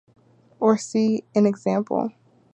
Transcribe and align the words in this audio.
Or 0.59 0.79
see 0.79 1.25
an 1.35 1.45
example. 1.45 2.09